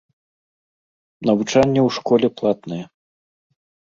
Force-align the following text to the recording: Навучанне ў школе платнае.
Навучанне 1.29 1.79
ў 1.87 1.97
школе 1.97 2.27
платнае. 2.41 2.79